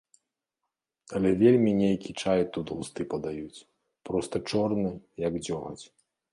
[1.19, 3.63] Але вельмі нейкі чай тут густы падаюць,
[4.11, 4.91] проста чорны,
[5.29, 5.81] як дзёгаць.